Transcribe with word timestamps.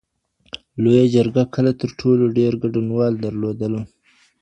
لویه 0.81 1.05
جرګه 1.15 1.43
کله 1.55 1.71
تر 1.81 1.89
ټولو 1.99 2.23
ډېر 2.37 2.51
ګډونوال 2.63 3.13
درلودل؟ 3.23 3.73